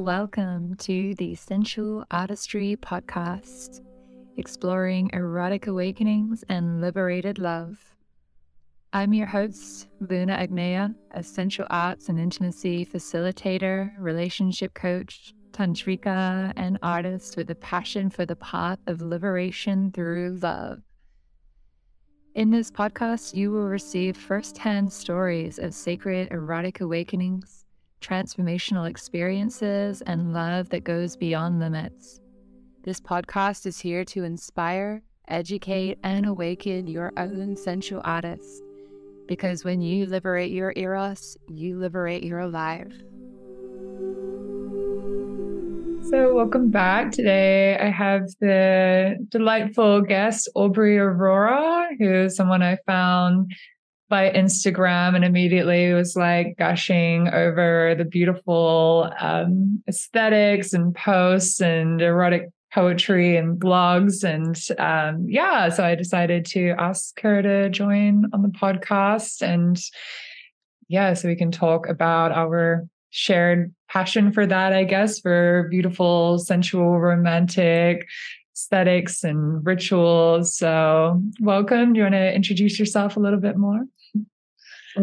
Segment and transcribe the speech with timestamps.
[0.00, 3.82] Welcome to the Sensual Artistry Podcast,
[4.38, 7.76] exploring erotic awakenings and liberated love.
[8.94, 16.78] I'm your host, Luna Agneya, a sensual arts and intimacy facilitator, relationship coach, tantrika, and
[16.82, 20.80] artist with a passion for the path of liberation through love.
[22.34, 27.59] In this podcast, you will receive firsthand stories of sacred erotic awakenings
[28.00, 32.20] transformational experiences, and love that goes beyond limits.
[32.82, 38.62] This podcast is here to inspire, educate, and awaken your own sensual artist.
[39.28, 42.92] Because when you liberate your eros, you liberate your life.
[46.10, 47.12] So, welcome back.
[47.12, 53.52] Today, I have the delightful guest, Aubrey Aurora, who is someone I found
[54.10, 62.02] by Instagram and immediately was like gushing over the beautiful um, aesthetics and posts and
[62.02, 64.22] erotic poetry and blogs.
[64.24, 69.42] And um, yeah, so I decided to ask her to join on the podcast.
[69.42, 69.80] And
[70.88, 76.38] yeah, so we can talk about our shared passion for that, I guess, for beautiful,
[76.38, 78.06] sensual, romantic
[78.54, 80.56] aesthetics and rituals.
[80.56, 81.92] So, welcome.
[81.92, 83.84] Do you want to introduce yourself a little bit more?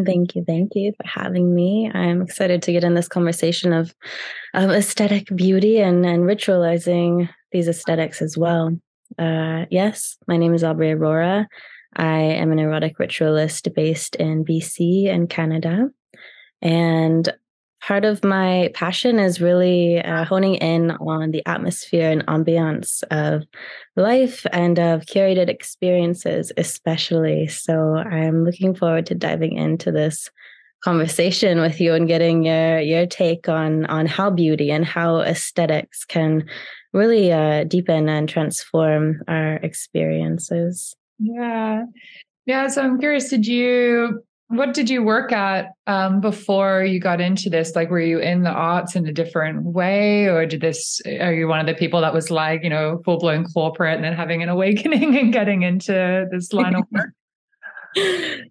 [0.04, 0.44] Thank you.
[0.44, 1.90] Thank you for having me.
[1.92, 3.94] I'm excited to get in this conversation of,
[4.54, 8.78] of aesthetic beauty and, and ritualizing these aesthetics as well.
[9.18, 11.48] Uh, yes, my name is Aubrey Aurora.
[11.96, 15.88] I am an erotic ritualist based in BC and Canada.
[16.60, 17.32] And
[17.80, 23.44] part of my passion is really uh, honing in on the atmosphere and ambiance of
[23.96, 27.46] life and of curated experiences, especially.
[27.46, 30.28] So I'm looking forward to diving into this
[30.84, 36.04] conversation with you and getting your your take on on how beauty and how aesthetics
[36.04, 36.46] can
[36.92, 40.94] really uh, deepen and transform our experiences.
[41.18, 41.84] Yeah.
[42.46, 47.20] Yeah, so I'm curious, did you what did you work at um, before you got
[47.20, 47.76] into this?
[47.76, 51.00] Like, were you in the arts in a different way, or did this?
[51.04, 54.04] Are you one of the people that was like, you know, full blown corporate and
[54.04, 57.10] then having an awakening and getting into this line of work?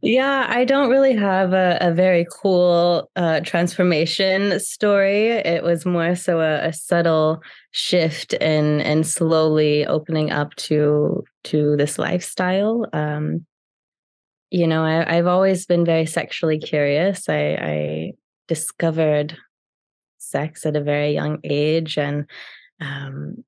[0.01, 5.29] yeah, I don't really have a, a very cool uh, transformation story.
[5.29, 7.41] It was more so a, a subtle
[7.71, 12.85] shift and and slowly opening up to to this lifestyle.
[12.93, 13.45] Um,
[14.49, 17.27] you know, I, have always been very sexually curious.
[17.29, 18.11] I, I,
[18.47, 19.37] discovered
[20.17, 21.97] sex at a very young age.
[21.97, 22.29] And
[22.79, 23.43] um,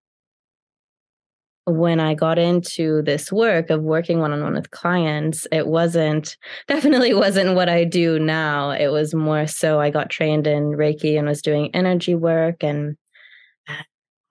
[1.66, 6.36] when I got into this work of working one on one with clients, it wasn't
[6.68, 8.72] definitely wasn't what I do now.
[8.72, 12.98] It was more so I got trained in Reiki and was doing energy work and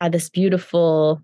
[0.00, 1.22] had this beautiful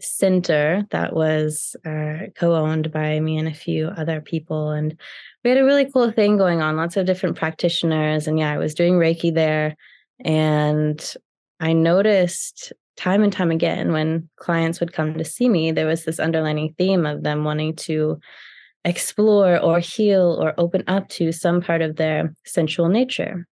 [0.00, 4.98] center that was uh, co-owned by me and a few other people and
[5.42, 8.58] we had a really cool thing going on lots of different practitioners and yeah i
[8.58, 9.76] was doing reiki there
[10.24, 11.14] and
[11.58, 16.04] i noticed time and time again when clients would come to see me there was
[16.04, 18.18] this underlining theme of them wanting to
[18.84, 23.46] explore or heal or open up to some part of their sensual nature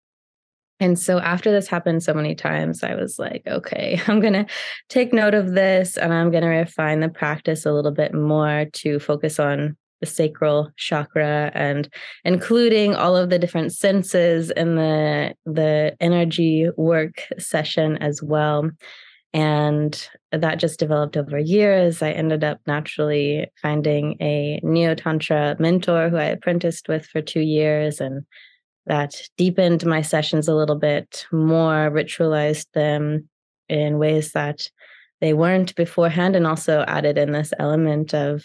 [0.78, 4.46] and so after this happened so many times, I was like, okay, I'm going to
[4.88, 8.66] take note of this and I'm going to refine the practice a little bit more
[8.72, 11.88] to focus on the sacral chakra and
[12.22, 18.70] including all of the different senses in the the energy work session as well.
[19.32, 22.02] And that just developed over years.
[22.02, 27.40] I ended up naturally finding a neo tantra mentor who i apprenticed with for 2
[27.40, 28.24] years and
[28.86, 33.28] that deepened my sessions a little bit more, ritualized them
[33.68, 34.70] in ways that
[35.20, 38.44] they weren't beforehand, and also added in this element of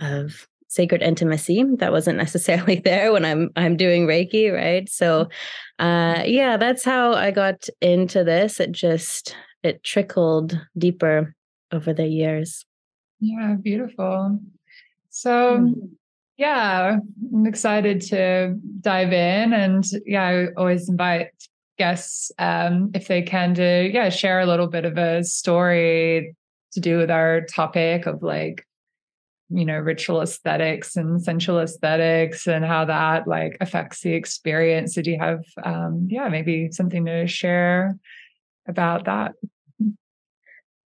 [0.00, 4.88] of sacred intimacy that wasn't necessarily there when I'm I'm doing Reiki, right?
[4.88, 5.28] So
[5.78, 8.60] uh yeah, that's how I got into this.
[8.60, 11.34] It just it trickled deeper
[11.72, 12.64] over the years.
[13.20, 14.40] Yeah, beautiful.
[15.10, 15.86] So mm-hmm
[16.42, 16.98] yeah,
[17.32, 19.52] I'm excited to dive in.
[19.52, 21.28] And yeah, I always invite
[21.78, 26.34] guests, um, if they can, to yeah, share a little bit of a story
[26.72, 28.66] to do with our topic of like,
[29.50, 34.94] you know, ritual aesthetics and sensual aesthetics and how that like affects the experience.
[34.94, 37.96] Do you have um yeah, maybe something to share
[38.66, 39.34] about that?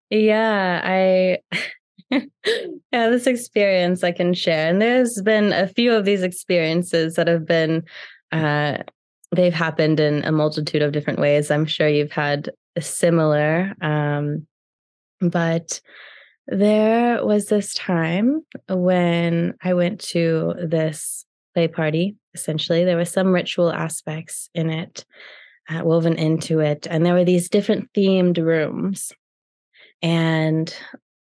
[0.09, 1.37] Yeah, I
[2.11, 4.69] yeah, this experience I can share.
[4.69, 7.83] And there's been a few of these experiences that have been
[8.31, 8.77] uh,
[9.35, 11.51] they've happened in a multitude of different ways.
[11.51, 14.47] I'm sure you've had a similar, um,
[15.21, 15.81] but
[16.47, 22.15] there was this time when I went to this play party.
[22.33, 25.05] Essentially, there were some ritual aspects in it
[25.69, 29.11] uh, woven into it, and there were these different themed rooms.
[30.01, 30.73] And,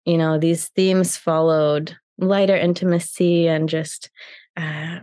[0.04, 4.10] you know, these themes followed lighter intimacy and just
[4.56, 5.00] uh,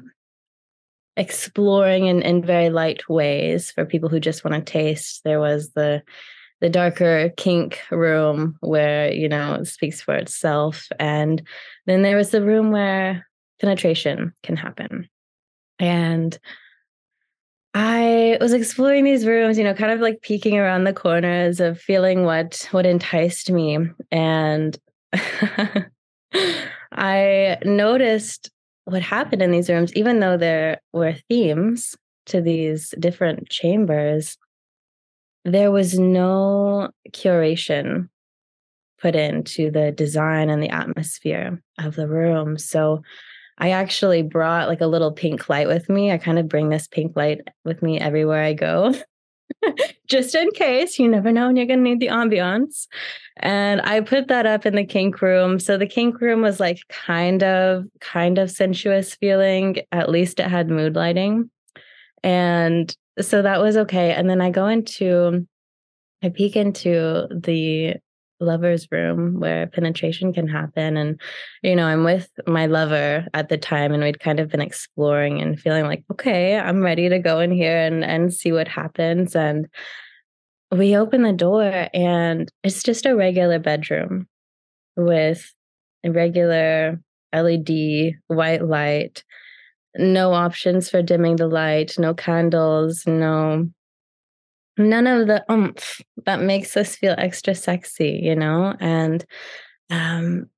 [1.17, 5.21] exploring in, in very light ways for people who just want to taste.
[5.23, 6.03] There was the
[6.61, 11.41] the darker kink room where you know it speaks for itself and
[11.87, 13.27] then there was the room where
[13.59, 15.09] penetration can happen
[15.79, 16.37] and
[17.73, 21.79] I was exploring these rooms, you know, kind of like peeking around the corners of
[21.79, 23.77] feeling what what enticed me.
[24.11, 24.77] And
[26.91, 28.49] I noticed
[28.85, 31.95] what happened in these rooms, even though there were themes
[32.27, 34.37] to these different chambers,
[35.45, 38.09] there was no curation
[39.01, 42.57] put into the design and the atmosphere of the room.
[42.57, 43.01] So
[43.57, 46.11] I actually brought like a little pink light with me.
[46.11, 48.93] I kind of bring this pink light with me everywhere I go.
[50.11, 52.85] just in case you never know when you're going to need the ambiance.
[53.37, 55.57] And I put that up in the kink room.
[55.57, 59.77] So the kink room was like kind of, kind of sensuous feeling.
[59.93, 61.49] At least it had mood lighting.
[62.23, 64.11] And so that was okay.
[64.11, 65.47] And then I go into,
[66.21, 67.95] I peek into the
[68.41, 70.97] lover's room where penetration can happen.
[70.97, 71.21] And,
[71.61, 75.41] you know, I'm with my lover at the time and we'd kind of been exploring
[75.41, 79.35] and feeling like, okay, I'm ready to go in here and, and see what happens.
[79.35, 79.67] And
[80.71, 84.27] we open the door and it's just a regular bedroom
[84.95, 85.53] with
[86.03, 86.99] a regular
[87.33, 89.23] LED white light,
[89.95, 93.69] no options for dimming the light, no candles, no
[94.77, 98.75] none of the umph that makes us feel extra sexy, you know?
[98.79, 99.25] And
[99.89, 100.49] um,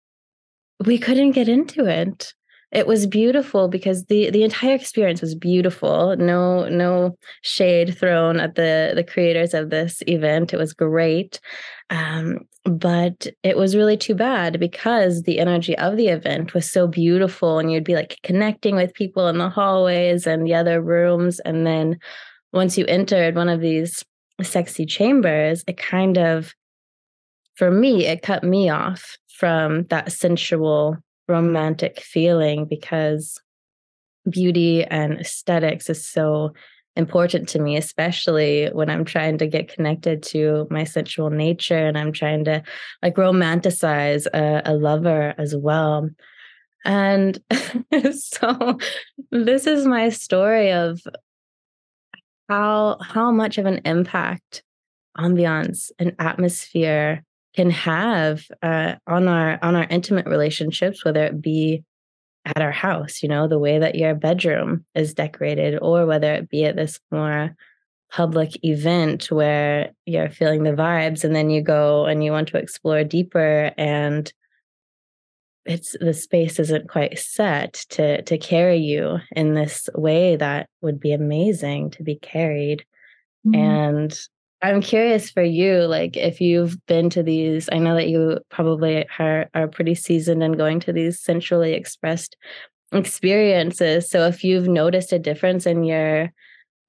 [0.85, 2.33] we couldn't get into it.
[2.71, 6.15] It was beautiful because the the entire experience was beautiful.
[6.17, 10.53] No no shade thrown at the the creators of this event.
[10.53, 11.39] It was great.
[11.91, 16.87] Um, but it was really too bad because the energy of the event was so
[16.87, 21.39] beautiful and you'd be like connecting with people in the hallways and the other rooms
[21.41, 21.99] and then
[22.53, 24.03] once you entered one of these
[24.41, 26.53] sexy chambers, it kind of,
[27.55, 30.97] for me, it cut me off from that sensual,
[31.27, 33.39] romantic feeling because
[34.29, 36.53] beauty and aesthetics is so
[36.95, 41.97] important to me, especially when I'm trying to get connected to my sensual nature and
[41.97, 42.61] I'm trying to
[43.01, 46.09] like romanticize a, a lover as well.
[46.85, 47.39] And
[48.13, 48.77] so
[49.31, 51.01] this is my story of
[52.53, 54.63] how how much of an impact
[55.17, 57.23] ambiance and atmosphere
[57.55, 61.83] can have uh, on our on our intimate relationships whether it be
[62.45, 66.49] at our house you know the way that your bedroom is decorated or whether it
[66.49, 67.55] be at this more
[68.11, 72.57] public event where you're feeling the vibes and then you go and you want to
[72.57, 74.31] explore deeper and
[75.65, 80.99] it's the space isn't quite set to to carry you in this way that would
[80.99, 82.85] be amazing to be carried
[83.45, 83.55] mm-hmm.
[83.55, 84.19] and
[84.61, 89.05] i'm curious for you like if you've been to these i know that you probably
[89.19, 92.35] are, are pretty seasoned in going to these centrally expressed
[92.91, 96.31] experiences so if you've noticed a difference in your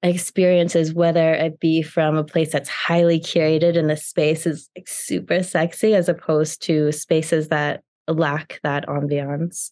[0.03, 4.87] experiences whether it be from a place that's highly curated and the space is like
[4.87, 9.71] super sexy as opposed to spaces that lack that ambiance.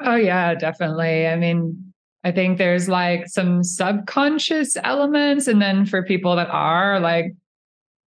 [0.00, 1.26] Oh, yeah, definitely.
[1.26, 1.92] I mean,
[2.24, 5.46] I think there's like some subconscious elements.
[5.46, 7.34] And then for people that are like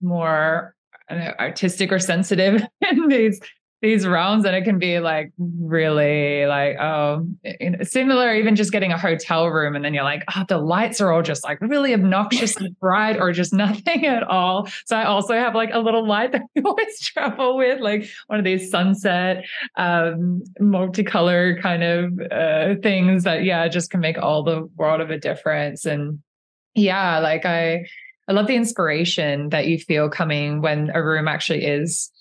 [0.01, 0.75] more
[1.09, 3.39] know, artistic or sensitive in these
[3.81, 7.25] these realms and it can be like really like oh
[7.81, 11.11] similar even just getting a hotel room and then you're like oh the lights are
[11.11, 14.67] all just like really obnoxiously bright or just nothing at all.
[14.85, 18.37] So i also have like a little light that we always travel with like one
[18.37, 19.45] of these sunset
[19.77, 25.09] um multicolor kind of uh things that yeah just can make all the world of
[25.09, 25.85] a difference.
[25.85, 26.19] And
[26.75, 27.85] yeah like i
[28.27, 32.11] i love the inspiration that you feel coming when a room actually is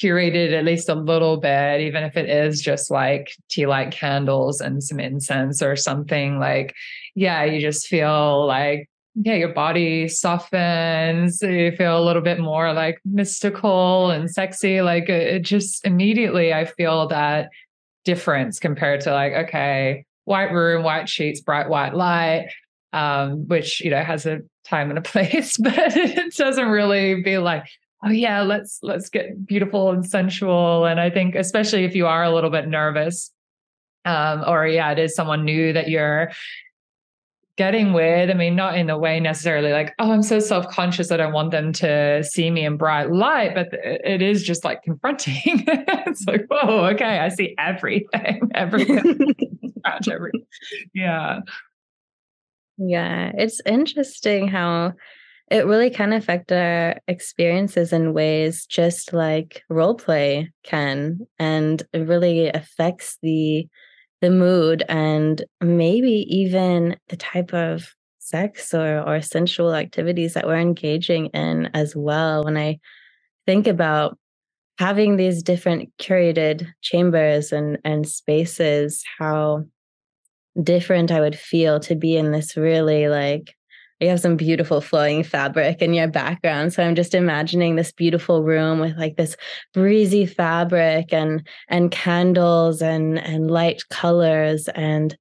[0.00, 4.60] curated at least a little bit, even if it is just like tea light candles
[4.60, 6.74] and some incense or something like,
[7.14, 11.40] yeah, you just feel like, yeah, your body softens.
[11.40, 14.80] You feel a little bit more like mystical and sexy.
[14.82, 17.50] Like it just immediately, I feel that
[18.04, 22.48] difference compared to like, okay, white room, white sheets, bright white light.
[22.94, 27.38] um, which you know has a time and a place, but it doesn't really be
[27.38, 27.64] like,
[28.04, 30.86] oh yeah, let's let's get beautiful and sensual.
[30.86, 33.30] And I think especially if you are a little bit nervous,
[34.04, 36.30] um, or yeah, it is someone new that you're
[37.56, 38.30] getting with.
[38.30, 41.26] I mean, not in the way necessarily like, oh, I'm so self conscious that I
[41.26, 45.34] want them to see me in bright light, but it is just like confronting.
[45.46, 49.44] it's like, whoa, okay, I see everything, everything,
[50.08, 50.46] everything.
[50.94, 51.40] Yeah.
[52.76, 54.94] Yeah, it's interesting how
[55.50, 62.08] it really can affect our experiences in ways just like role play can and it
[62.08, 63.68] really affects the
[64.20, 70.56] the mood and maybe even the type of sex or or sensual activities that we're
[70.56, 72.44] engaging in as well.
[72.44, 72.78] When i
[73.46, 74.18] think about
[74.78, 79.64] having these different curated chambers and and spaces how
[80.62, 83.54] different i would feel to be in this really like
[84.04, 86.72] you have some beautiful flowing fabric in your background.
[86.72, 89.36] So i'm just imagining this beautiful room with like this
[89.72, 95.16] breezy fabric and and candles and and light colors and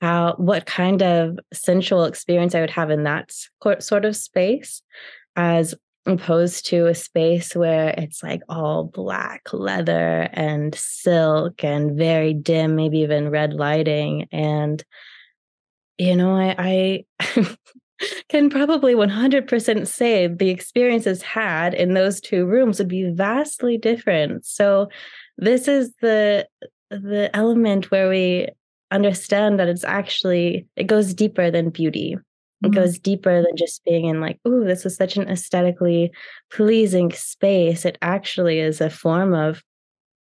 [0.00, 3.32] how what kind of sensual experience i would have in that
[3.78, 4.82] sort of space
[5.36, 5.74] as
[6.06, 12.74] opposed to a space where it's like all black leather and silk and very dim
[12.74, 14.26] maybe even red lighting.
[14.32, 14.82] And
[15.98, 17.04] you know i i
[18.28, 24.44] can probably 100% say the experiences had in those two rooms would be vastly different.
[24.46, 24.88] So
[25.38, 26.46] this is the
[26.90, 28.48] the element where we
[28.90, 32.12] understand that it's actually it goes deeper than beauty.
[32.12, 32.74] It mm-hmm.
[32.74, 36.12] goes deeper than just being in like, oh, this is such an aesthetically
[36.50, 37.84] pleasing space.
[37.84, 39.62] It actually is a form of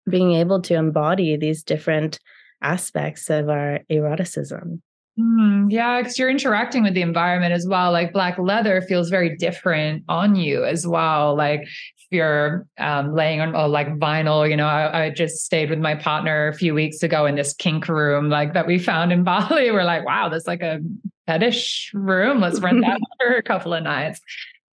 [0.08, 2.18] being able to embody these different
[2.62, 4.82] aspects of our eroticism.
[5.18, 7.92] Mm, yeah, because you're interacting with the environment as well.
[7.92, 11.36] Like black leather feels very different on you as well.
[11.36, 15.70] Like if you're um, laying on oh, like vinyl, you know, I, I, just stayed
[15.70, 19.12] with my partner a few weeks ago in this kink room like that we found
[19.12, 19.70] in Bali.
[19.70, 20.80] We're like, wow, that's like a
[21.26, 22.40] fetish room.
[22.40, 24.20] Let's rent that for a couple of nights.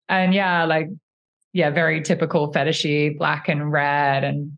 [0.09, 0.89] And yeah, like
[1.53, 4.57] yeah, very typical fetishy black and red and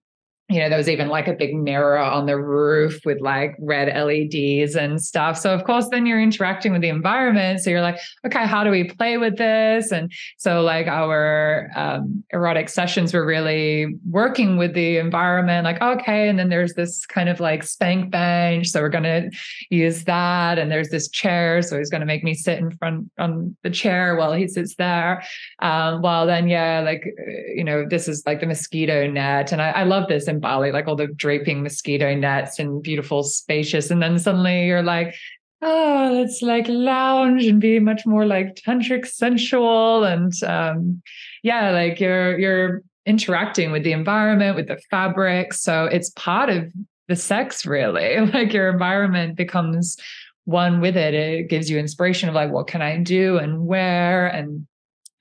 [0.54, 3.88] you know, there was even like a big mirror on the roof with like red
[3.88, 5.36] LEDs and stuff.
[5.36, 7.62] So, of course, then you're interacting with the environment.
[7.62, 9.92] So, you're like, okay, how do we play with this?
[9.92, 16.30] And so, like, our um, erotic sessions were really working with the environment, like, okay.
[16.30, 18.68] And then there's this kind of like spank bench.
[18.68, 19.32] So, we're going to
[19.72, 20.60] use that.
[20.60, 21.64] And there's this chair.
[21.64, 24.76] So, he's going to make me sit in front on the chair while he sits
[24.76, 25.24] there.
[25.64, 29.52] Um, while then, yeah, like, uh, you know, this is like the mosquito net.
[29.52, 33.24] And I, I love this in Bali, like all the draping mosquito nets and beautiful,
[33.24, 33.90] spacious.
[33.90, 35.16] And then suddenly you're like,
[35.64, 40.04] oh, let's like lounge and be much more like tantric sensual.
[40.04, 41.02] And um,
[41.42, 45.54] yeah, like you're you're interacting with the environment, with the fabric.
[45.54, 46.72] So it's part of
[47.08, 48.20] the sex, really.
[48.34, 49.98] Like your environment becomes
[50.46, 51.14] one with it.
[51.14, 54.68] It gives you inspiration of like, what can I do and where and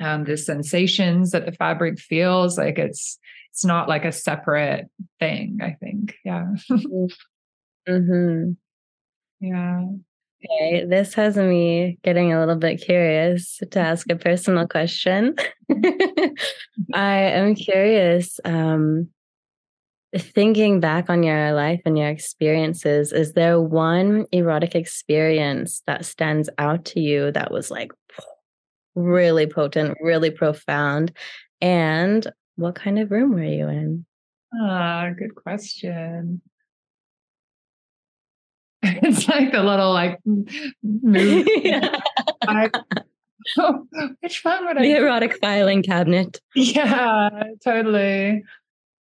[0.00, 3.18] um, the sensations that the fabric feels like it's
[3.52, 4.86] it's not like a separate
[5.20, 6.46] thing i think yeah.
[7.88, 8.52] Mm-hmm.
[9.40, 9.84] yeah.
[10.44, 15.36] Okay this has me getting a little bit curious to ask a personal question.
[16.94, 19.08] I am curious um
[20.16, 26.50] thinking back on your life and your experiences is there one erotic experience that stands
[26.58, 27.92] out to you that was like
[28.94, 31.12] really potent really profound?
[31.60, 34.06] And what kind of room were you in?
[34.54, 36.42] Ah, good question.
[38.82, 40.18] it's like the little like
[40.82, 41.46] move.
[42.42, 42.70] I,
[43.58, 43.86] oh,
[44.20, 44.82] which one would I?
[44.82, 46.40] The erotic filing cabinet.
[46.54, 47.30] Yeah,
[47.64, 48.42] totally.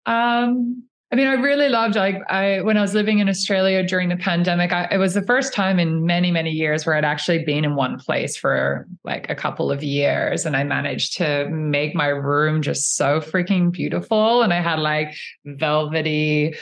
[0.06, 4.10] Um, I mean, I really loved like I when I was living in Australia during
[4.10, 4.72] the pandemic.
[4.72, 7.76] I, it was the first time in many many years where I'd actually been in
[7.76, 12.62] one place for like a couple of years, and I managed to make my room
[12.62, 14.44] just so freaking beautiful.
[14.44, 16.54] And I had like velvety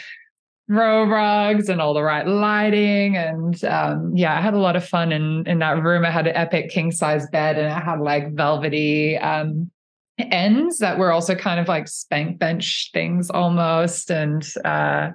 [0.69, 4.87] row rugs and all the right lighting, and um, yeah, I had a lot of
[4.87, 6.05] fun in in that room.
[6.05, 9.17] I had an epic king size bed, and I had like velvety.
[9.17, 9.71] Um,
[10.19, 15.09] ends that were also kind of like spank bench things almost and uh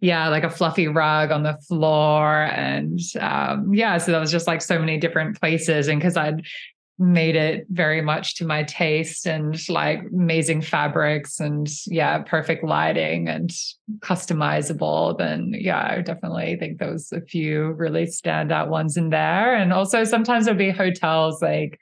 [0.00, 4.46] yeah like a fluffy rug on the floor and um yeah so that was just
[4.46, 6.44] like so many different places and because i'd
[7.02, 13.28] made it very much to my taste and like amazing fabrics and yeah, perfect lighting
[13.28, 13.50] and
[13.98, 19.54] customizable, then yeah, I definitely think those a few really standout ones in there.
[19.54, 21.80] And also sometimes there'll be hotels like,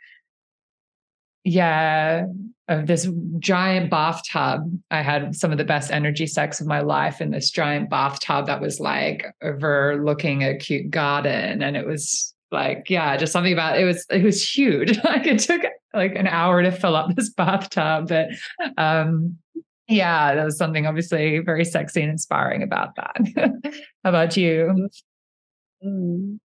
[1.45, 2.27] yeah,
[2.69, 4.71] of this giant bathtub.
[4.91, 8.47] I had some of the best energy sex of my life in this giant bathtub
[8.47, 11.63] that was like overlooking a cute garden.
[11.63, 15.39] And it was like yeah just something about it was it was huge like it
[15.39, 15.63] took
[15.95, 18.29] like an hour to fill up this bathtub but
[18.77, 19.37] um
[19.89, 23.17] yeah there was something obviously very sexy and inspiring about that
[24.05, 24.89] how about you
[25.85, 26.39] mm.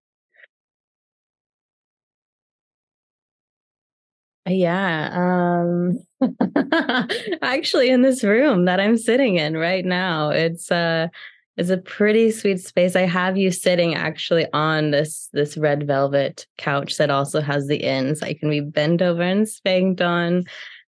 [4.48, 5.10] Yeah.
[5.14, 6.00] Um
[7.42, 11.08] actually in this room that I'm sitting in right now, it's uh
[11.58, 12.96] it's a pretty sweet space.
[12.96, 17.78] I have you sitting actually on this this red velvet couch that also has the
[17.78, 18.22] ins.
[18.22, 20.44] I can be bent over and spanked on.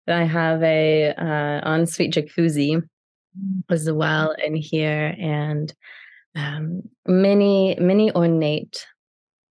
[0.07, 2.81] I have a uh, ensuite jacuzzi
[3.69, 5.73] as well in here, and
[6.35, 8.85] um, many many ornate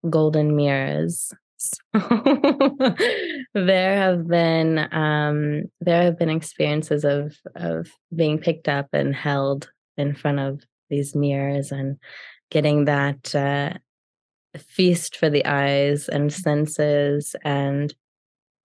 [0.08, 1.32] golden mirrors.
[1.58, 1.78] So
[3.54, 9.70] there have been um, there have been experiences of of being picked up and held
[9.96, 10.60] in front of
[10.90, 11.96] these mirrors and
[12.50, 13.72] getting that uh,
[14.58, 17.94] feast for the eyes and senses and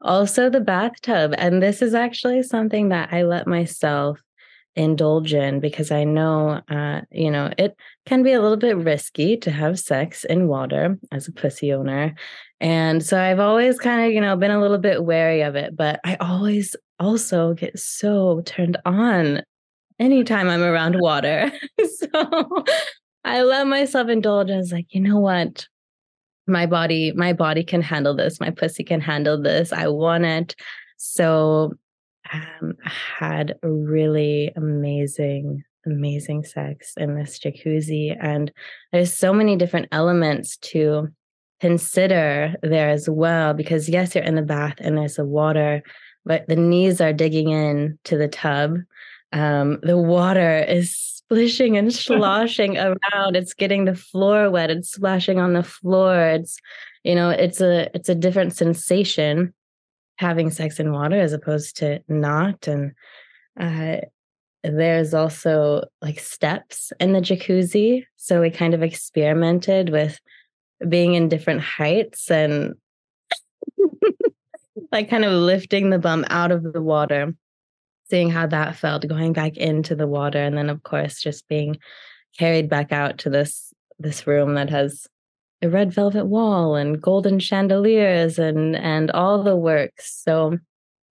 [0.02, 1.34] also the bathtub.
[1.38, 4.20] And this is actually something that i let myself
[4.76, 7.76] indulge in because i know uh, you know it
[8.06, 12.16] can be a little bit risky to have sex in water as a pussy owner
[12.60, 15.76] and so i've always kind of you know been a little bit wary of it
[15.76, 19.42] but i always also get so turned on
[20.02, 21.52] anytime I'm around water.
[21.96, 22.64] so
[23.24, 24.50] I let myself indulge.
[24.50, 25.68] I was like, you know what?
[26.48, 28.40] My body, my body can handle this.
[28.40, 29.72] My pussy can handle this.
[29.72, 30.56] I want it.
[30.98, 31.74] So
[32.34, 38.16] um, had a really amazing, amazing sex in this jacuzzi.
[38.20, 38.52] And
[38.92, 41.10] there's so many different elements to
[41.60, 43.54] consider there as well.
[43.54, 45.84] Because yes, you're in the bath and there's the water,
[46.26, 48.78] but the knees are digging in to the tub
[49.34, 53.36] um, the water is splishing and sloshing around.
[53.36, 54.70] It's getting the floor wet.
[54.70, 56.20] It's splashing on the floor.
[56.28, 56.58] It's,
[57.04, 59.54] you know, it's a it's a different sensation
[60.22, 62.68] having sex in water as opposed to not.
[62.68, 62.94] And
[63.60, 63.98] uh,
[64.64, 68.06] there's also like steps in the jacuzzi.
[68.16, 70.20] So we kind of experimented with
[70.88, 72.76] being in different heights and
[74.92, 77.34] like kind of lifting the bum out of the water
[78.10, 81.78] seeing how that felt going back into the water and then of course just being
[82.38, 85.08] carried back out to this this room that has
[85.62, 90.58] a red velvet wall and golden chandeliers and and all the works so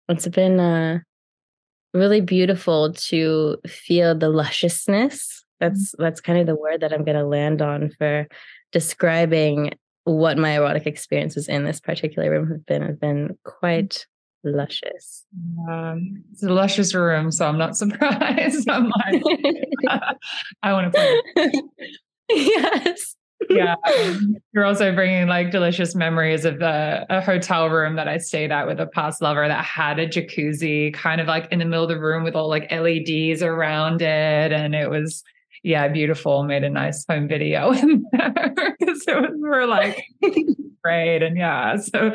[0.10, 1.00] it's been uh
[1.94, 7.18] really beautiful to feel the lusciousness that's that's kind of the word that i'm going
[7.18, 8.28] to land on for
[8.72, 9.72] describing
[10.06, 14.06] what my erotic experiences in this particular room have been have been quite
[14.44, 15.26] luscious.
[15.70, 18.70] Um, it's a luscious room, so I'm not surprised.
[18.70, 19.24] I'm like,
[20.64, 21.52] I want to play.
[22.30, 23.16] yes.
[23.50, 23.76] Yeah.
[24.54, 28.68] You're also bringing like delicious memories of the, a hotel room that I stayed at
[28.68, 31.90] with a past lover that had a jacuzzi kind of like in the middle of
[31.90, 34.52] the room with all like LEDs around it.
[34.52, 35.24] And it was,
[35.64, 36.44] yeah, beautiful.
[36.44, 40.04] Made a nice home video in there because it was, we're like
[40.84, 41.24] great.
[41.24, 42.12] And yeah, so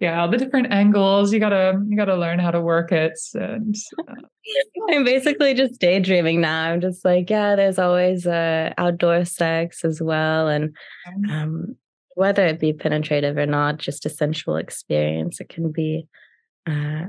[0.00, 3.18] yeah, all the different angles you gotta you gotta learn how to work it.
[3.34, 3.76] And
[4.08, 4.14] uh,
[4.90, 6.70] I'm basically just daydreaming now.
[6.70, 10.74] I'm just like, yeah, there's always uh, outdoor sex as well, and
[11.06, 11.30] mm-hmm.
[11.30, 11.76] um,
[12.14, 15.38] whether it be penetrative or not, just a sensual experience.
[15.38, 16.08] It can be
[16.66, 17.04] uh,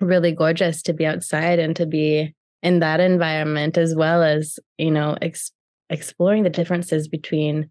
[0.00, 4.90] really gorgeous to be outside and to be in that environment as well as you
[4.90, 5.52] know ex-
[5.90, 7.70] exploring the differences between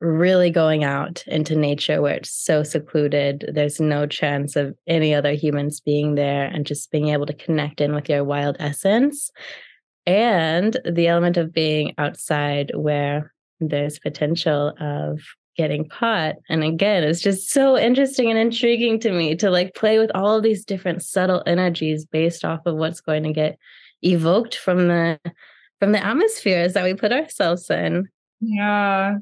[0.00, 5.32] really going out into nature where it's so secluded there's no chance of any other
[5.32, 9.30] humans being there and just being able to connect in with your wild essence.
[10.06, 15.20] And the element of being outside where there's potential of
[15.56, 19.98] getting caught and again it's just so interesting and intriguing to me to like play
[19.98, 23.58] with all these different subtle energies based off of what's going to get
[24.12, 25.18] evoked from the
[25.80, 28.08] from the atmospheres that we put ourselves in.
[28.40, 29.16] Yeah.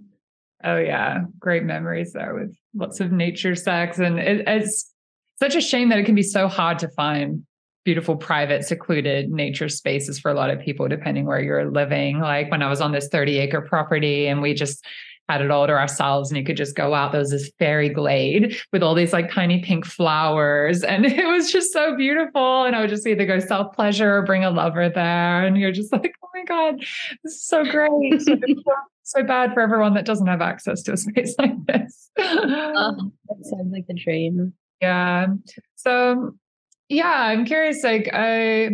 [0.62, 1.23] Oh yeah.
[1.38, 3.99] Great memories there with lots of nature sex.
[3.99, 4.92] And it, it's
[5.38, 7.44] such a shame that it can be so hard to find
[7.85, 12.18] beautiful, private, secluded nature spaces for a lot of people, depending where you're living.
[12.18, 14.85] Like when I was on this 30 acre property and we just
[15.28, 17.12] had it all to ourselves and you could just go out.
[17.12, 20.82] There was this fairy glade with all these like tiny pink flowers.
[20.82, 22.64] And it was just so beautiful.
[22.64, 25.44] And I would just either go self pleasure or bring a lover there.
[25.44, 26.80] And you're just like, oh my God,
[27.22, 28.20] this is so great.
[28.22, 28.37] so,
[29.02, 32.10] so bad for everyone that doesn't have access to a space like this.
[32.18, 34.52] oh, that sounds like a dream.
[34.80, 35.28] Yeah.
[35.76, 36.34] So
[36.88, 38.70] yeah, I'm curious, like I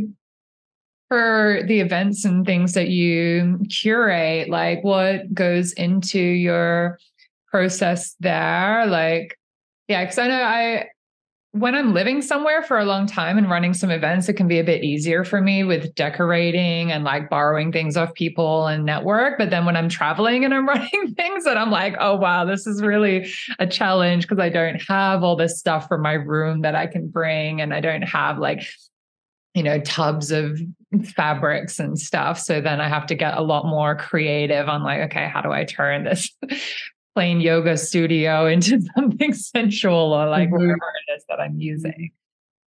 [1.10, 7.00] for the events and things that you curate, like what goes into your
[7.48, 8.86] process there?
[8.86, 9.36] Like,
[9.88, 10.86] yeah, because I know I
[11.52, 14.60] when I'm living somewhere for a long time and running some events, it can be
[14.60, 19.36] a bit easier for me with decorating and like borrowing things off people and network.
[19.36, 22.68] But then when I'm traveling and I'm running things, and I'm like, oh, wow, this
[22.68, 26.76] is really a challenge because I don't have all this stuff for my room that
[26.76, 27.60] I can bring.
[27.60, 28.62] And I don't have like,
[29.54, 30.60] you know, tubs of
[31.04, 32.38] fabrics and stuff.
[32.38, 35.52] So then I have to get a lot more creative on like, okay, how do
[35.52, 36.30] I turn this
[37.14, 40.56] plain yoga studio into something sensual or like mm-hmm.
[40.56, 42.12] whatever it is that I'm using.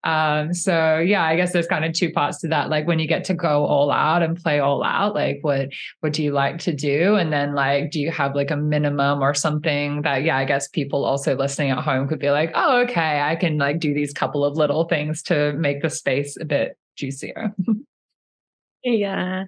[0.03, 2.71] Um, so yeah, I guess there's kind of two parts to that.
[2.71, 6.13] Like when you get to go all out and play all out, like what what
[6.13, 7.17] do you like to do?
[7.17, 10.69] And then like do you have like a minimum or something that yeah, I guess
[10.69, 14.13] people also listening at home could be like, oh, okay, I can like do these
[14.13, 17.55] couple of little things to make the space a bit juicier.
[18.85, 19.45] yeah.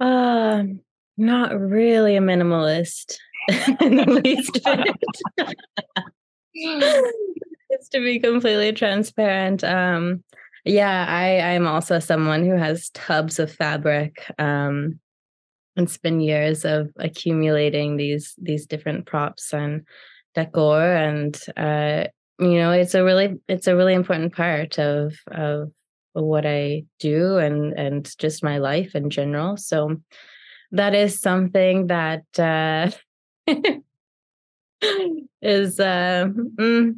[0.00, 0.80] Um
[1.18, 3.16] not really a minimalist.
[3.80, 5.54] in the least bit.
[7.76, 9.62] Just to be completely transparent.
[9.62, 10.22] Um,
[10.64, 14.24] yeah, I I'm also someone who has tubs of fabric.
[14.38, 14.98] Um,
[15.76, 19.86] it's been years of accumulating these these different props and
[20.34, 22.04] decor, and uh,
[22.38, 25.70] you know, it's a really it's a really important part of of
[26.14, 29.56] what I do and and just my life in general.
[29.56, 29.96] So
[30.72, 32.90] that is something that uh,
[35.42, 36.94] is uh mm,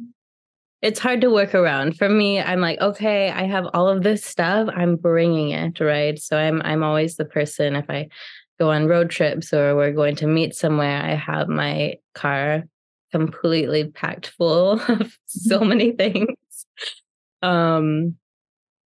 [0.81, 1.97] it's hard to work around.
[1.97, 6.19] For me i'm like okay i have all of this stuff i'm bringing it right?
[6.19, 8.07] So i'm i'm always the person if i
[8.59, 12.63] go on road trips or we're going to meet somewhere i have my car
[13.11, 15.69] completely packed full of so mm-hmm.
[15.69, 16.35] many things.
[17.41, 18.15] Um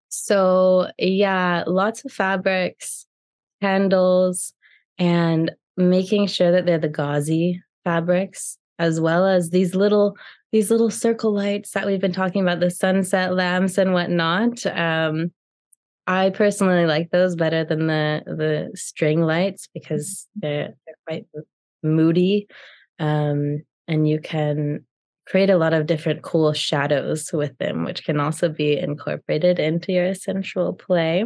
[0.09, 3.07] so yeah lots of fabrics
[3.63, 4.53] candles
[4.99, 10.17] and making sure that they're the gauzy fabrics as well as these little
[10.53, 15.33] these little circle lights that we've been talking about the sunset lamps and whatnot um,
[16.07, 20.41] i personally like those better than the the string lights because mm-hmm.
[20.47, 21.27] they're, they're quite
[21.83, 22.47] moody
[22.99, 24.85] um, and you can
[25.27, 29.93] create a lot of different cool shadows with them which can also be incorporated into
[29.93, 31.25] your sensual play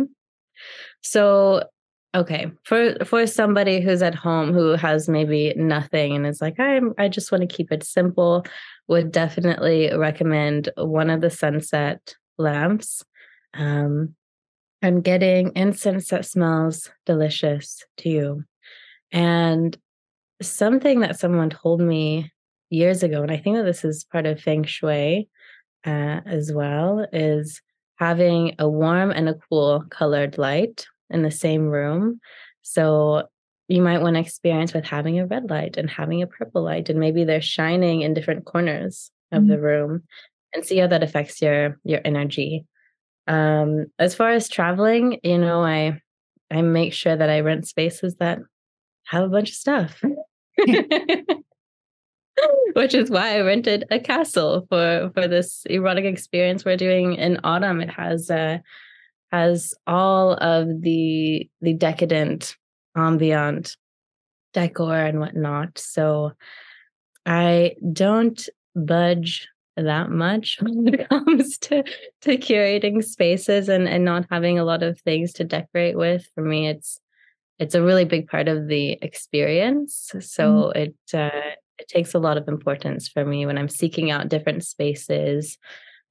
[1.03, 1.63] so
[2.17, 6.81] okay for for somebody who's at home who has maybe nothing and is like i
[6.99, 8.45] i just want to keep it simple
[8.89, 13.03] would definitely recommend one of the sunset lamps.
[13.55, 14.15] Um
[14.83, 18.45] and getting incense that smells delicious to you.
[19.11, 19.77] And
[20.43, 22.31] something that someone told me
[22.69, 25.29] years ago and i think that this is part of feng shui
[25.87, 27.63] uh, as well is
[27.95, 32.21] having a warm and a cool colored light in the same room.
[32.63, 33.29] So
[33.69, 36.89] you might want to experience with having a red light and having a purple light,
[36.89, 39.51] and maybe they're shining in different corners of mm-hmm.
[39.51, 40.03] the room
[40.55, 42.65] and see how that affects your your energy.
[43.27, 46.01] Um, as far as traveling, you know, I
[46.51, 48.39] I make sure that I rent spaces that
[49.05, 50.01] have a bunch of stuff.
[52.75, 57.41] Which is why I rented a castle for for this erotic experience we're doing in
[57.43, 57.81] autumn.
[57.81, 58.59] It has uh
[59.33, 62.57] has all of the the decadent
[62.97, 63.77] ambient
[64.53, 65.79] decor and whatnot.
[65.79, 66.33] So
[67.25, 71.85] I don't budge that much when it comes to
[72.23, 76.27] to curating spaces and and not having a lot of things to decorate with.
[76.35, 77.01] For me, it's
[77.59, 80.13] it's a really big part of the experience.
[80.21, 80.79] So mm-hmm.
[80.79, 84.65] it uh, it takes a lot of importance for me when I'm seeking out different
[84.65, 85.59] spaces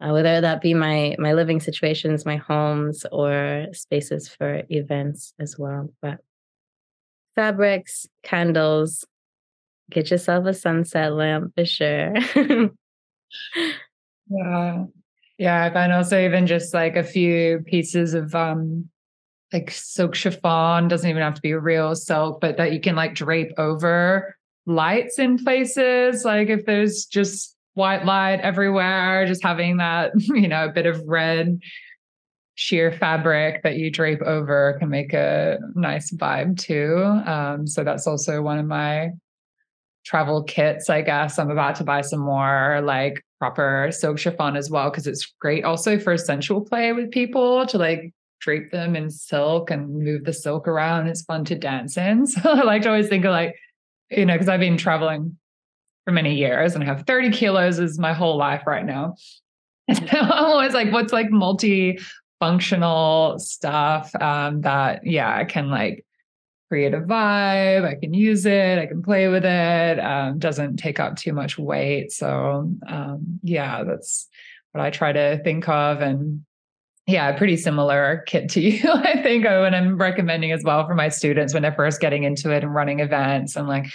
[0.02, 5.58] uh, whether that be my my living situations, my homes, or spaces for events as
[5.58, 5.90] well.
[6.02, 6.20] But
[7.36, 9.06] fabrics, candles,
[9.90, 12.14] get yourself a sunset lamp for sure.
[14.30, 14.86] yeah,
[15.38, 15.72] yeah.
[15.84, 18.90] And also even just like a few pieces of um
[19.54, 23.16] like silk chiffon doesn't even have to be real silk, but that you can like
[23.16, 26.26] drape over lights in places.
[26.26, 31.02] Like if there's just white light everywhere, just having that, you know, a bit of
[31.06, 31.60] red
[32.56, 37.04] sheer fabric that you drape over can make a nice vibe too.
[37.30, 39.12] Um, so that's also one of my
[40.06, 41.38] travel kits, I guess.
[41.38, 45.66] I'm about to buy some more like proper silk chiffon as well, because it's great
[45.66, 50.34] also for sensual play with people to like drape them in silk and move the
[50.34, 51.08] silk around.
[51.08, 52.26] It's fun to dance in.
[52.28, 53.56] So I like to always think of like,
[54.12, 55.38] you know, because I've been traveling
[56.06, 59.16] for many years and I have 30 kilos is my whole life right now.
[59.88, 62.00] And I'm always like, what's like multi
[62.40, 66.04] functional stuff um, that, yeah, I can like
[66.70, 67.86] create a vibe.
[67.86, 68.80] I can use it.
[68.80, 70.00] I can play with it.
[70.00, 72.12] Um, doesn't take up too much weight.
[72.12, 74.28] So um, yeah, that's
[74.72, 76.02] what I try to think of.
[76.02, 76.44] And
[77.08, 81.10] yeah, pretty similar kit to you, I think, when I'm recommending as well for my
[81.10, 83.56] students when they're first getting into it and running events.
[83.56, 83.86] I'm like,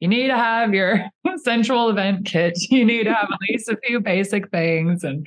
[0.00, 1.04] you need to have your
[1.42, 2.58] central event kit.
[2.70, 5.02] You need to have at least a few basic things.
[5.02, 5.26] And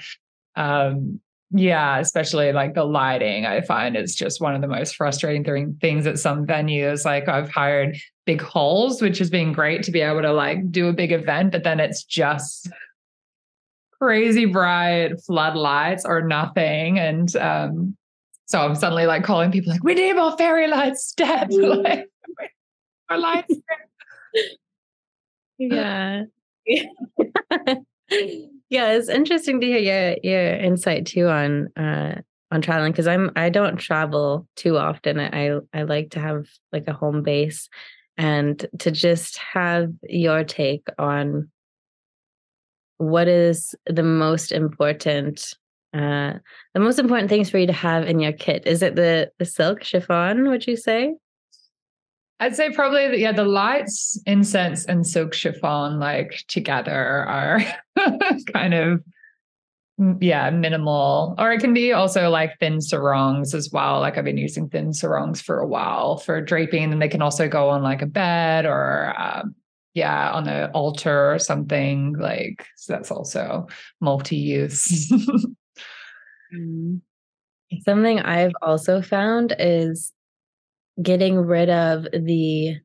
[0.56, 1.19] um,
[1.51, 5.79] yeah, especially like the lighting, I find is just one of the most frustrating th-
[5.82, 7.06] things at some venues.
[7.06, 10.88] Like I've hired big halls, which has been great to be able to like do
[10.88, 12.69] a big event, but then it's just
[14.03, 16.99] crazy bright floodlights or nothing.
[16.99, 17.95] And um,
[18.45, 21.53] so I'm suddenly like calling people like, we need more fairy lights, Dad.
[21.53, 22.09] like,
[23.09, 23.55] more lights.
[25.57, 26.23] yeah.
[28.69, 33.31] yeah, it's interesting to hear your your insight too on uh on traveling because I'm
[33.37, 35.19] I don't travel too often.
[35.19, 37.69] I I like to have like a home base
[38.17, 41.49] and to just have your take on
[43.03, 45.53] what is the most important
[45.93, 46.33] uh
[46.73, 48.65] the most important things for you to have in your kit?
[48.65, 51.13] Is it the the silk chiffon would you say?
[52.39, 57.61] I'd say probably the, yeah, the lights, incense, and silk chiffon like together are
[58.53, 59.03] kind of
[60.19, 61.35] yeah minimal.
[61.37, 63.99] Or it can be also like thin sarongs as well.
[63.99, 67.47] Like i've been using thin sarongs for a while for draping and they can also
[67.47, 69.55] go on like a bed or um,
[69.93, 73.67] yeah on an altar or something like so that's also
[74.01, 75.12] multi-use
[76.56, 76.99] mm.
[77.84, 80.12] something i've also found is
[81.01, 82.75] getting rid of the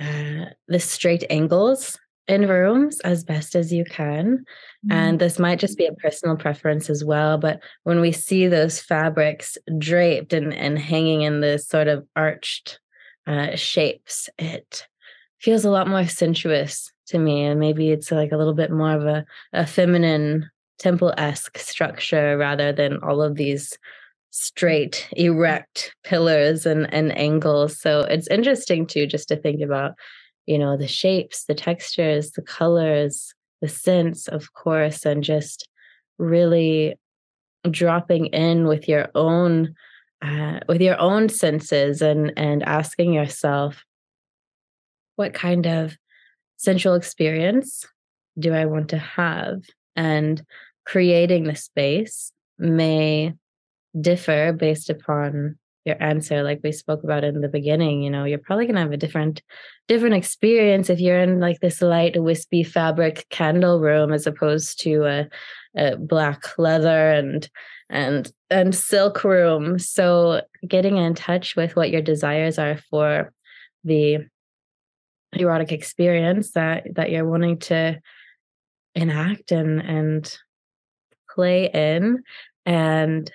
[0.00, 4.38] uh, the straight angles in rooms as best as you can.
[4.86, 4.92] Mm-hmm.
[4.92, 7.38] And this might just be a personal preference as well.
[7.38, 12.80] But when we see those fabrics draped and, and hanging in this sort of arched
[13.26, 14.86] uh, shapes, it
[15.42, 17.44] feels a lot more sensuous to me.
[17.44, 22.36] And maybe it's like a little bit more of a, a feminine temple esque structure
[22.38, 23.76] rather than all of these
[24.30, 27.78] straight, erect pillars and, and angles.
[27.78, 29.92] So it's interesting too, just to think about,
[30.46, 35.68] you know, the shapes, the textures, the colors, the scents, of course, and just
[36.18, 36.94] really
[37.70, 39.74] dropping in with your own
[40.22, 43.84] uh, with your own senses and and asking yourself
[45.22, 45.96] what kind of
[46.56, 47.84] sensual experience
[48.36, 49.62] do I want to have?
[49.94, 50.44] And
[50.84, 53.34] creating the space may
[54.00, 58.38] differ based upon your answer like we spoke about in the beginning you know you're
[58.38, 59.42] probably going to have a different
[59.88, 65.04] different experience if you're in like this light wispy fabric candle room as opposed to
[65.04, 65.28] a,
[65.76, 67.50] a black leather and
[67.92, 69.78] and and silk room.
[69.78, 73.32] So getting in touch with what your desires are for
[73.84, 74.26] the
[75.32, 78.00] erotic experience that that you're wanting to
[78.94, 80.38] enact and and
[81.34, 82.22] play in
[82.66, 83.30] and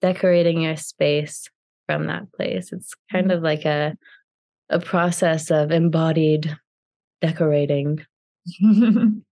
[0.00, 1.48] decorating your space
[1.86, 2.72] from that place.
[2.72, 3.36] It's kind mm-hmm.
[3.36, 3.96] of like a
[4.68, 6.56] a process of embodied
[7.20, 8.04] decorating.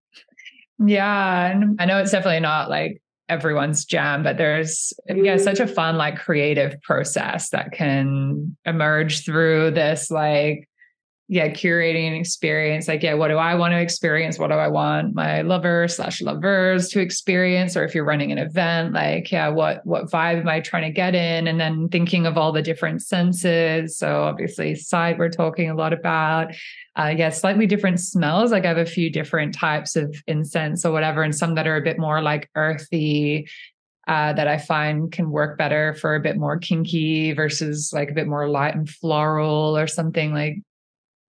[0.78, 5.66] yeah, and I know it's definitely not like everyone's jam, but there's yeah, such a
[5.66, 10.68] fun like creative process that can emerge through this like
[11.32, 12.88] yeah, curating an experience.
[12.88, 14.36] Like, yeah, what do I want to experience?
[14.36, 17.76] What do I want my lover slash lovers to experience?
[17.76, 20.90] Or if you're running an event, like, yeah, what what vibe am I trying to
[20.90, 21.46] get in?
[21.46, 23.96] And then thinking of all the different senses.
[23.96, 26.52] So obviously, sight we're talking a lot about.
[26.96, 28.50] Uh, yeah, slightly different smells.
[28.50, 31.76] Like I have a few different types of incense or whatever, and some that are
[31.76, 33.48] a bit more like earthy
[34.08, 38.14] uh, that I find can work better for a bit more kinky versus like a
[38.14, 40.56] bit more light and floral or something like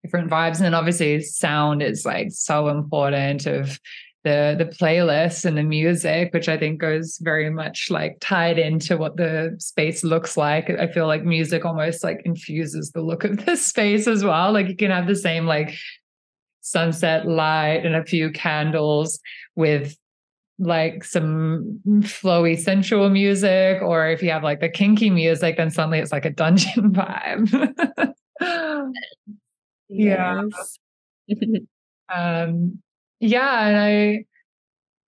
[0.03, 0.57] different vibes.
[0.57, 3.79] And then obviously sound is like so important of
[4.23, 8.97] the the playlist and the music, which I think goes very much like tied into
[8.97, 10.69] what the space looks like.
[10.69, 14.51] I feel like music almost like infuses the look of the space as well.
[14.51, 15.75] Like you can have the same like
[16.61, 19.19] sunset light and a few candles
[19.55, 19.97] with
[20.59, 25.99] like some flowy sensual music or if you have like the kinky music then suddenly
[25.99, 28.13] it's like a dungeon vibe
[29.93, 30.79] Yes.
[32.13, 32.79] um,
[33.19, 34.25] yeah, and I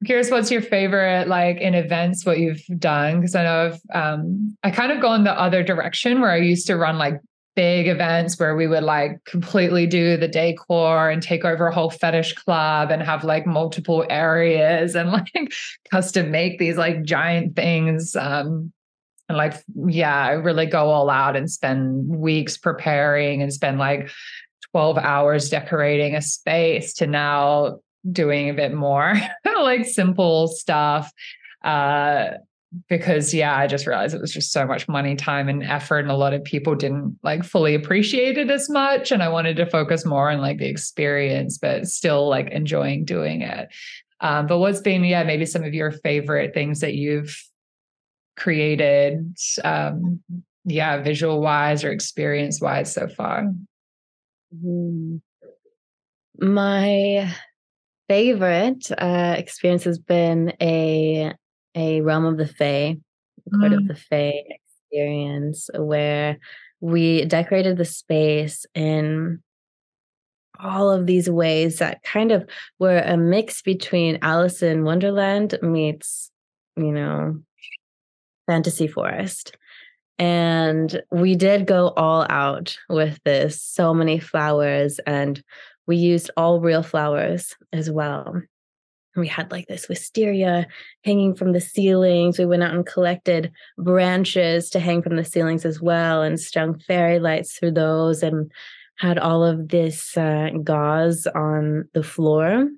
[0.01, 3.81] I'm curious what's your favorite like in events what you've done because I know I've
[3.95, 7.19] um I kind of gone the other direction where I used to run like
[7.55, 11.89] big events where we would like completely do the decor and take over a whole
[11.89, 15.53] fetish club and have like multiple areas and like
[15.89, 18.71] custom make these like giant things um
[19.29, 19.55] and like
[19.87, 24.11] yeah I really go all out and spend weeks preparing and spend like
[24.75, 27.79] 12 hours decorating a space to now
[28.11, 29.13] doing a bit more
[29.61, 31.13] like simple stuff
[31.63, 32.31] uh
[32.89, 36.11] because yeah i just realized it was just so much money time and effort and
[36.11, 39.65] a lot of people didn't like fully appreciate it as much and i wanted to
[39.65, 43.69] focus more on like the experience but still like enjoying doing it.
[44.19, 47.41] Um, but what's been yeah maybe some of your favorite things that you've
[48.35, 50.19] created um
[50.65, 53.47] yeah visual wise or experience wise so far
[54.53, 55.21] mm.
[56.39, 57.33] my
[58.07, 61.33] favorite uh, experience has been a
[61.75, 62.97] a realm of the Fae,
[63.59, 63.77] court mm.
[63.77, 64.43] of the Fae
[64.91, 66.37] experience where
[66.79, 69.41] we decorated the space in
[70.59, 72.47] all of these ways that kind of
[72.79, 76.31] were a mix between Alice in Wonderland meets,
[76.77, 77.41] you know,
[78.47, 79.57] fantasy forest.
[80.17, 85.43] And we did go all out with this, so many flowers and
[85.87, 88.41] we used all real flowers as well.
[89.15, 90.67] We had like this wisteria
[91.03, 92.37] hanging from the ceilings.
[92.37, 96.79] We went out and collected branches to hang from the ceilings as well and strung
[96.79, 98.51] fairy lights through those and
[98.97, 102.69] had all of this uh, gauze on the floor.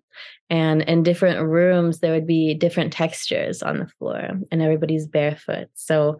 [0.49, 5.67] And in different rooms, there would be different textures on the floor, and everybody's barefoot.
[5.73, 6.19] So,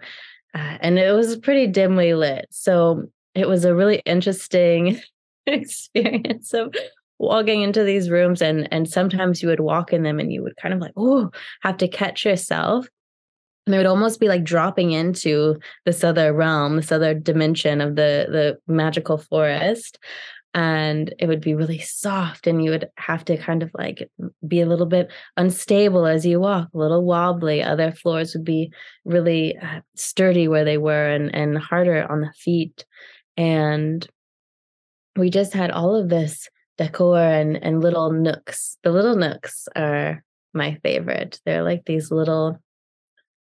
[0.54, 2.48] uh, and it was pretty dimly lit.
[2.52, 5.00] So, it was a really interesting
[5.46, 6.74] experience of
[7.20, 10.56] walking into these rooms and and sometimes you would walk in them and you would
[10.58, 11.32] kind of like oh
[11.62, 12.88] have to catch yourself
[13.66, 17.96] and it would almost be like dropping into this other realm this other dimension of
[17.96, 19.98] the the magical forest
[20.54, 24.10] and it would be really soft and you would have to kind of like
[24.48, 28.72] be a little bit unstable as you walk a little wobbly other floors would be
[29.06, 32.86] really uh, sturdy where they were and and harder on the feet
[33.36, 34.08] and
[35.18, 38.78] we just had all of this decor and and little nooks.
[38.84, 41.40] The little nooks are my favorite.
[41.46, 42.62] They're like these little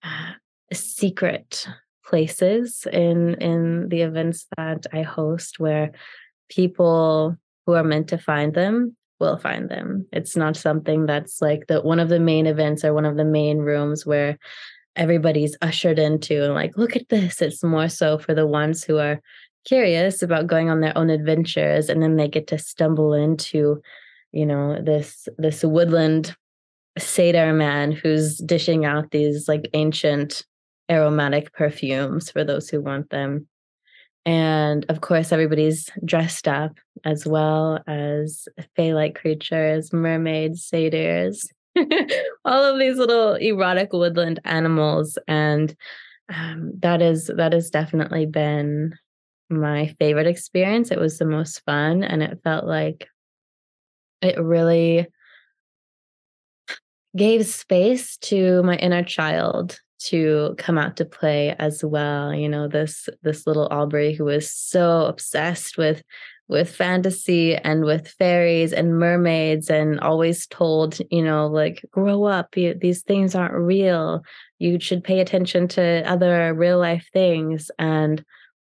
[0.03, 0.33] uh,
[0.71, 1.67] secret
[2.05, 5.91] places in in the events that I host where
[6.53, 10.05] people who are meant to find them will find them.
[10.11, 13.25] It's not something that's like the one of the main events or one of the
[13.25, 14.37] main rooms where
[14.95, 17.41] everybody's ushered into and like look at this.
[17.41, 19.21] It's more so for the ones who are
[19.65, 23.81] curious about going on their own adventures and then they get to stumble into
[24.33, 26.35] you know this this woodland
[26.97, 30.43] satyr man who's dishing out these like ancient
[30.91, 33.47] aromatic perfumes for those who want them
[34.25, 41.49] and of course everybody's dressed up as well as fey-like creatures mermaids satyrs
[42.45, 45.75] all of these little erotic woodland animals and
[46.33, 48.93] um, that is that has definitely been
[49.49, 50.91] my favorite experience.
[50.91, 53.07] It was the most fun and it felt like
[54.21, 55.07] it really
[57.15, 62.67] gave space to my inner child to come out to play as well you know
[62.67, 66.03] this this little aubrey who was so obsessed with
[66.49, 72.55] with fantasy and with fairies and mermaids and always told you know like grow up
[72.57, 74.23] you, these things aren't real.
[74.59, 77.71] You should pay attention to other real life things.
[77.79, 78.23] And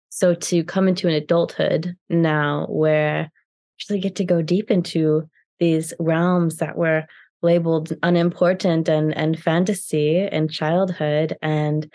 [0.10, 3.32] so to come into an adulthood now where
[3.78, 7.06] actually get to go deep into these realms that were
[7.46, 11.38] labeled unimportant and and fantasy in childhood.
[11.42, 11.92] And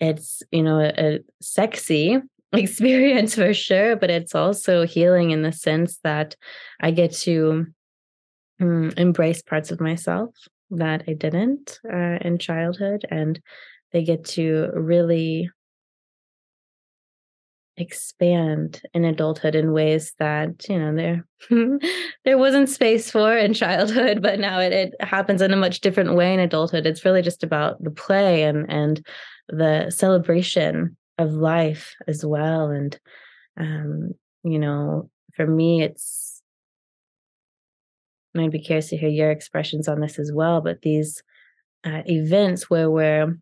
[0.00, 2.18] it's you know a, a sexy
[2.52, 6.36] experience for sure but it's also healing in the sense that
[6.80, 7.66] i get to
[8.60, 10.30] mm, embrace parts of myself
[10.70, 13.04] that i didn't uh, in childhood.
[13.10, 13.40] And
[13.92, 15.50] they get to really
[17.76, 21.26] expand in adulthood in ways that you know there
[22.24, 26.14] there wasn't space for in childhood but now it, it happens in a much different
[26.14, 26.86] way in adulthood.
[26.86, 29.04] It's really just about the play and and
[29.48, 32.68] the celebration of life as well.
[32.68, 32.98] And
[33.58, 34.10] um
[34.44, 36.42] you know for me it's
[38.36, 41.22] i'd be curious to hear your expressions on this as well but these
[41.84, 43.36] uh, events where we're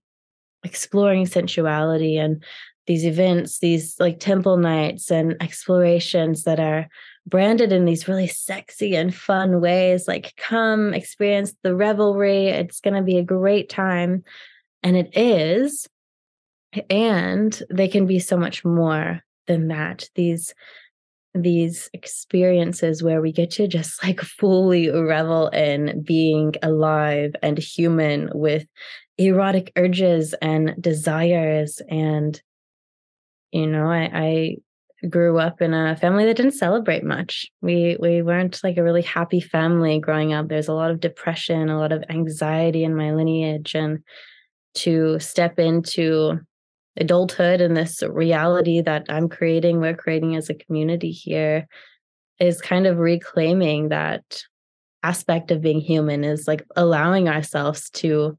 [0.64, 2.42] exploring sensuality and
[2.86, 6.88] these events, these like temple nights and explorations that are
[7.26, 12.48] branded in these really sexy and fun ways like come experience the revelry.
[12.48, 14.24] It's going to be a great time.
[14.82, 15.88] And it is
[16.88, 20.08] and they can be so much more than that.
[20.14, 20.54] These
[21.34, 28.28] these experiences where we get to just like fully revel in being alive and human
[28.34, 28.66] with
[29.16, 32.42] erotic urges and desires and
[33.52, 34.56] you know I, I
[35.08, 37.46] grew up in a family that didn't celebrate much.
[37.60, 40.48] We we weren't like a really happy family growing up.
[40.48, 44.00] There's a lot of depression, a lot of anxiety in my lineage and
[44.74, 46.38] to step into
[46.96, 51.66] adulthood and this reality that I'm creating, we're creating as a community here
[52.38, 54.42] is kind of reclaiming that
[55.02, 58.38] aspect of being human is like allowing ourselves to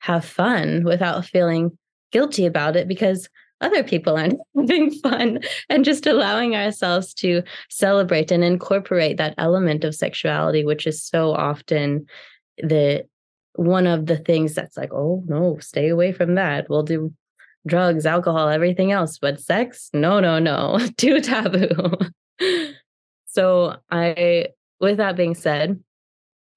[0.00, 1.76] have fun without feeling
[2.12, 3.28] guilty about it because
[3.60, 9.84] other people aren't having fun and just allowing ourselves to celebrate and incorporate that element
[9.84, 12.06] of sexuality which is so often
[12.58, 13.04] the
[13.56, 16.68] one of the things that's like oh no stay away from that.
[16.68, 17.12] We'll do
[17.66, 19.90] drugs alcohol everything else but sex?
[19.92, 20.78] No no no.
[20.96, 21.96] Too taboo.
[23.26, 24.46] So i
[24.80, 25.80] with that being said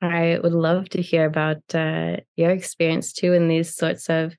[0.02, 4.36] i would love to hear about uh, your experience too in these sorts of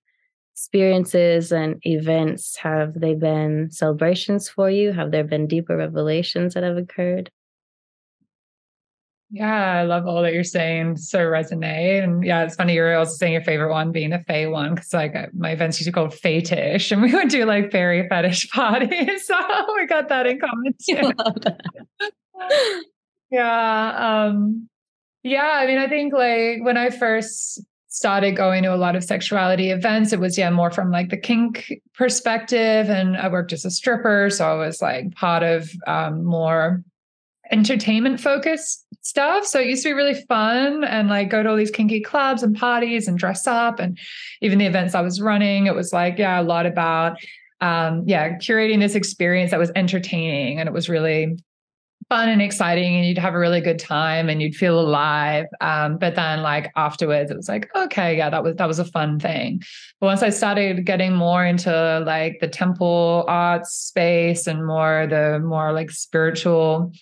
[0.58, 4.92] experiences and events have they been celebrations for you?
[4.92, 7.30] Have there been deeper revelations that have occurred?
[9.30, 13.12] Yeah i love all that you're saying so resonate and yeah it's funny you're also
[13.12, 16.14] saying your favorite one being the fae one because like my events used to called
[16.14, 19.36] fetish and we would do like fairy fetish parties so
[19.74, 21.12] we got that in common too.
[23.30, 24.66] Yeah um
[25.22, 29.02] yeah i mean i think like when i first started going to a lot of
[29.02, 32.90] sexuality events, it was, yeah, more from like the kink perspective.
[32.90, 34.28] And I worked as a stripper.
[34.30, 36.82] So I was like part of um, more
[37.50, 39.46] entertainment focused stuff.
[39.46, 42.42] So it used to be really fun and like go to all these kinky clubs
[42.42, 43.80] and parties and dress up.
[43.80, 43.98] And
[44.42, 47.16] even the events I was running, it was like, yeah, a lot about,
[47.62, 50.60] um, yeah, curating this experience that was entertaining.
[50.60, 51.38] And it was really
[52.08, 55.46] fun and exciting and you'd have a really good time and you'd feel alive.
[55.60, 58.84] Um, but then like afterwards it was like okay yeah that was that was a
[58.84, 59.62] fun thing.
[60.00, 65.40] But once i started getting more into like the temple arts space and more the
[65.40, 66.92] more like spiritual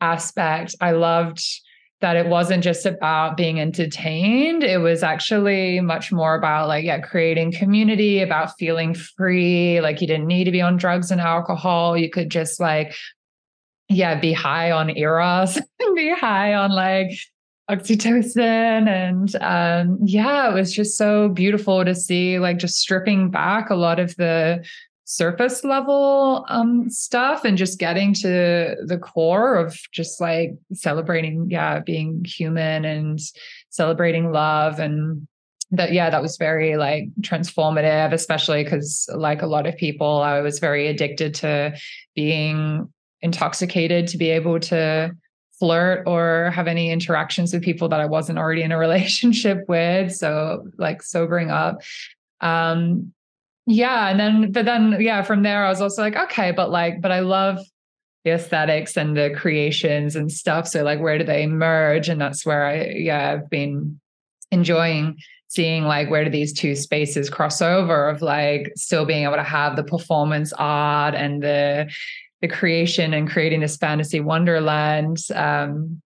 [0.00, 1.42] aspect i loved
[2.00, 4.62] that it wasn't just about being entertained.
[4.62, 9.80] It was actually much more about like yeah creating community about feeling free.
[9.80, 11.96] Like you didn't need to be on drugs and alcohol.
[11.96, 12.94] You could just like
[13.88, 15.58] yeah, be high on eros,
[15.94, 17.10] be high on like
[17.70, 18.88] oxytocin.
[18.88, 23.74] And um, yeah, it was just so beautiful to see like just stripping back a
[23.74, 24.64] lot of the
[25.04, 31.78] surface level um, stuff and just getting to the core of just like celebrating, yeah,
[31.78, 33.20] being human and
[33.70, 35.26] celebrating love and
[35.72, 40.40] that yeah that was very like transformative especially because like a lot of people i
[40.40, 41.76] was very addicted to
[42.14, 42.88] being
[43.26, 45.14] intoxicated to be able to
[45.58, 50.14] flirt or have any interactions with people that I wasn't already in a relationship with.
[50.14, 51.82] So like sobering up.
[52.40, 53.12] Um
[53.66, 54.08] yeah.
[54.08, 57.10] And then but then yeah, from there I was also like, okay, but like, but
[57.10, 57.58] I love
[58.24, 60.68] the aesthetics and the creations and stuff.
[60.68, 62.08] So like where do they merge?
[62.08, 64.00] And that's where I yeah, I've been
[64.52, 65.18] enjoying
[65.48, 69.42] seeing like where do these two spaces cross over of like still being able to
[69.42, 71.90] have the performance art and the
[72.42, 76.00] the creation and creating this fantasy wonderland um,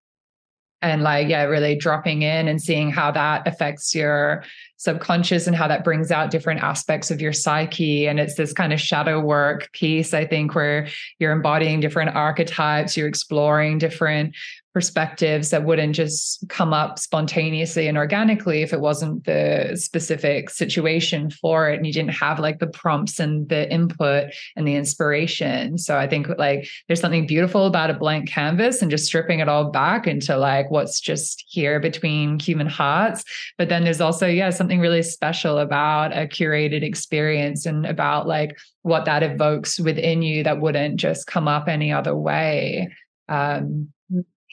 [0.82, 4.44] and like yeah really dropping in and seeing how that affects your
[4.78, 8.08] subconscious and how that brings out different aspects of your psyche.
[8.08, 10.88] And it's this kind of shadow work piece i think where
[11.20, 14.36] you're embodying different archetypes you're exploring different
[14.78, 21.32] perspectives that wouldn't just come up spontaneously and organically if it wasn't the specific situation
[21.32, 24.26] for it and you didn't have like the prompts and the input
[24.56, 25.80] and the inspiration.
[25.80, 29.50] So i think like there's something beautiful about a blank canvas and just stripping it
[29.50, 33.24] all back into like what's just here between human hearts.
[33.58, 38.56] But then there's also yeah something really special about a curated experience and about like
[38.84, 42.90] what that evokes within you that wouldn't just come up any other way.
[43.28, 43.92] Um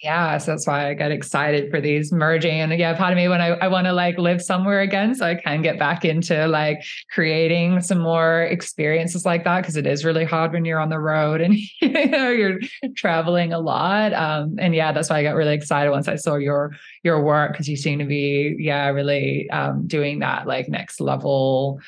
[0.04, 3.26] yeah so that's why i get excited for these merging and yeah part of me
[3.26, 6.46] when i, I want to like live somewhere again so i can get back into
[6.46, 10.90] like creating some more experiences like that because it is really hard when you're on
[10.90, 12.58] the road and you know you're
[12.94, 16.34] traveling a lot um and yeah that's why i got really excited once i saw
[16.34, 21.00] your your work because you seem to be yeah really um doing that like next
[21.00, 21.80] level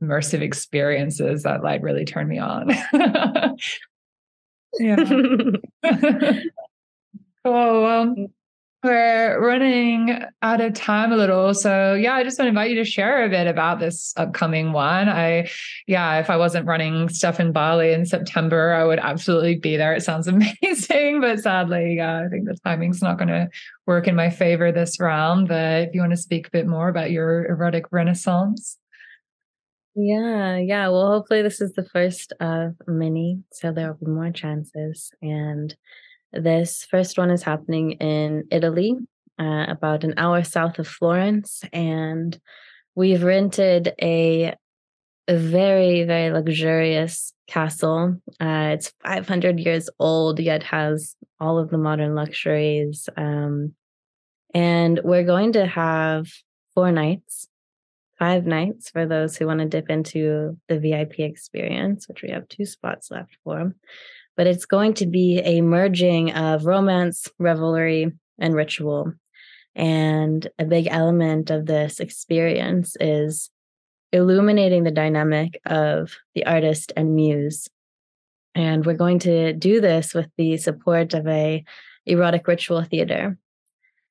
[0.00, 2.70] immersive experiences that like really turn me on
[4.78, 5.04] Yeah.
[7.44, 7.82] cool.
[7.82, 8.30] Well, mm.
[8.82, 11.52] we're running out of time a little.
[11.54, 14.72] So, yeah, I just want to invite you to share a bit about this upcoming
[14.72, 15.08] one.
[15.08, 15.48] I,
[15.86, 19.94] yeah, if I wasn't running stuff in Bali in September, I would absolutely be there.
[19.94, 20.28] It sounds
[20.62, 23.48] amazing, but sadly, yeah, I think the timing's not going to
[23.86, 25.48] work in my favor this round.
[25.48, 28.78] But if you want to speak a bit more about your erotic renaissance.
[29.96, 30.88] Yeah, yeah.
[30.88, 33.42] Well, hopefully, this is the first of many.
[33.52, 35.10] So, there will be more chances.
[35.20, 35.74] And
[36.32, 38.94] this first one is happening in Italy,
[39.38, 41.62] uh, about an hour south of Florence.
[41.72, 42.38] And
[42.94, 44.54] we've rented a,
[45.28, 48.20] a very, very luxurious castle.
[48.40, 53.08] Uh, it's 500 years old, yet has all of the modern luxuries.
[53.16, 53.74] Um,
[54.54, 56.28] and we're going to have
[56.74, 57.48] four nights,
[58.18, 62.48] five nights for those who want to dip into the VIP experience, which we have
[62.48, 63.74] two spots left for
[64.36, 69.12] but it's going to be a merging of romance, revelry, and ritual.
[69.74, 73.50] And a big element of this experience is
[74.12, 77.68] illuminating the dynamic of the artist and muse.
[78.54, 81.64] And we're going to do this with the support of a
[82.06, 83.38] erotic ritual theater.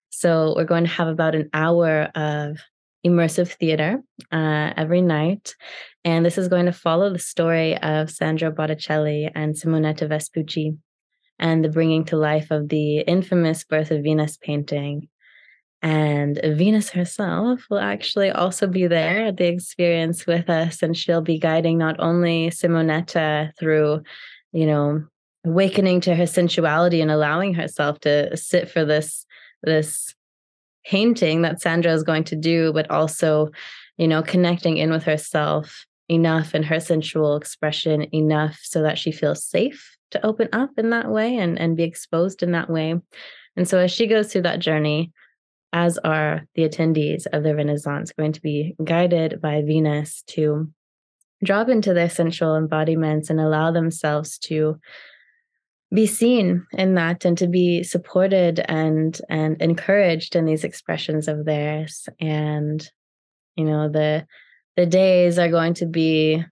[0.09, 2.57] So we're going to have about an hour of
[3.05, 5.55] immersive theater uh, every night.
[6.03, 10.75] And this is going to follow the story of Sandro Botticelli and Simonetta Vespucci
[11.39, 15.07] and the bringing to life of the infamous Birth of Venus painting.
[15.81, 21.21] And Venus herself will actually also be there at the experience with us, and she'll
[21.21, 24.01] be guiding not only Simonetta through,
[24.51, 25.05] you know,
[25.45, 29.25] awakening to her sensuality and allowing herself to sit for this
[29.63, 30.13] this
[30.86, 33.49] painting that Sandro is going to do, but also,
[33.97, 39.11] you know, connecting in with herself enough and her sensual expression enough so that she
[39.11, 42.95] feels safe to open up in that way and, and be exposed in that way.
[43.55, 45.11] And so as she goes through that journey,
[45.71, 50.71] as are the attendees of the Renaissance, going to be guided by Venus to
[51.43, 54.80] drop into their sensual embodiments and allow themselves to
[55.93, 61.45] be seen in that and to be supported and and encouraged in these expressions of
[61.45, 62.07] theirs.
[62.19, 62.87] And
[63.55, 64.25] you know the
[64.75, 66.43] the days are going to be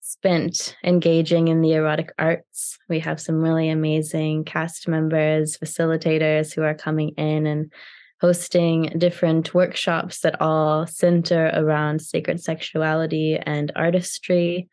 [0.00, 2.78] spent engaging in the erotic arts.
[2.88, 7.72] We have some really amazing cast members facilitators who are coming in and
[8.20, 14.68] hosting different workshops that all center around sacred sexuality and artistry.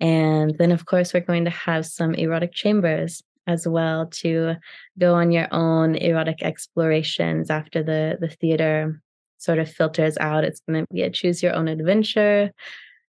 [0.00, 4.56] And then, of course, we're going to have some erotic chambers as well to
[4.98, 9.00] go on your own erotic explorations after the the theater
[9.38, 10.44] sort of filters out.
[10.44, 12.52] It's going to be a choose your own adventure.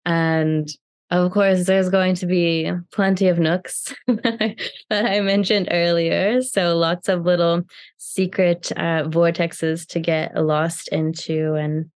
[0.05, 0.69] And
[1.09, 4.57] of course there's going to be plenty of nooks that
[4.91, 6.41] i mentioned earlier.
[6.41, 7.63] So lots of little
[7.97, 11.89] secret uh, vortexes to get lost into and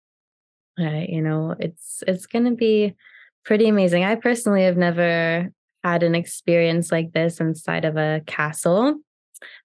[0.80, 2.96] uh, you know it's it's going to be
[3.44, 4.04] pretty amazing.
[4.04, 5.52] I personally have never
[5.84, 8.96] had an experience like this inside of a castle.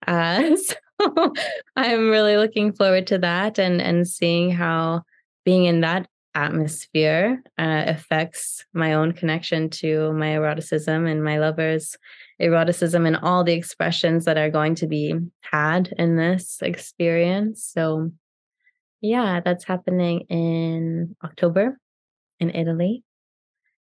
[0.06, 0.56] Uh,
[1.00, 1.32] so
[1.76, 5.02] I'm really looking forward to that and and seeing how
[5.44, 11.96] being in that atmosphere uh, affects my own connection to my eroticism and my lover's
[12.38, 17.64] eroticism and all the expressions that are going to be had in this experience.
[17.64, 18.10] So,
[19.00, 21.78] yeah, that's happening in October
[22.38, 23.02] in Italy.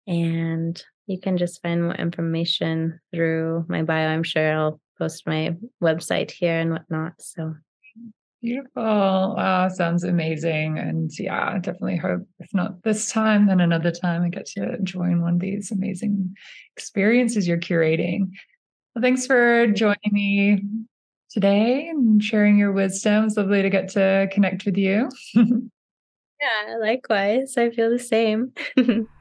[0.07, 4.09] And you can just find more information through my bio.
[4.09, 7.15] I'm sure I'll post my website here and whatnot.
[7.19, 7.55] So
[8.43, 8.83] beautiful.
[9.37, 10.79] Wow, sounds amazing.
[10.79, 15.23] And yeah, definitely hope if not this time, then another time I get to join
[15.23, 16.35] one of these amazing
[16.77, 18.31] experiences you're curating.
[18.95, 20.63] Well, thanks for joining me
[21.31, 23.25] today and sharing your wisdom.
[23.25, 25.09] It's lovely to get to connect with you.
[25.35, 27.57] yeah, likewise.
[27.57, 28.53] I feel the same.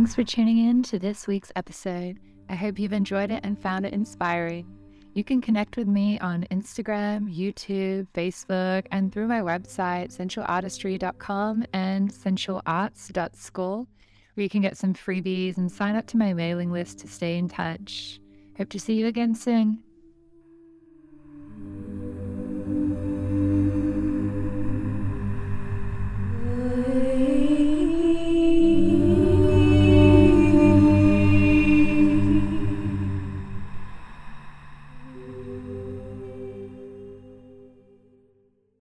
[0.00, 2.20] Thanks for tuning in to this week's episode.
[2.48, 4.66] I hope you've enjoyed it and found it inspiring.
[5.12, 12.10] You can connect with me on Instagram, YouTube, Facebook, and through my website, sensualartistry.com and
[12.10, 13.88] sensualarts.school,
[14.32, 17.36] where you can get some freebies and sign up to my mailing list to stay
[17.36, 18.22] in touch.
[18.56, 19.80] Hope to see you again soon.